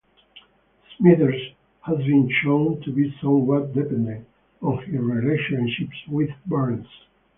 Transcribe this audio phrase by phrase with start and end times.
[0.97, 1.51] Smithers
[1.81, 4.25] has been shown to be somewhat dependent
[4.59, 6.87] on his relationship with Burns.